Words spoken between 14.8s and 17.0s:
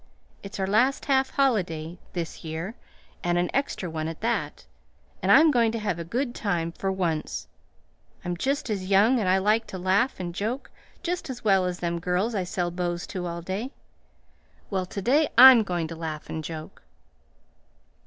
to day I'm going to laugh and joke."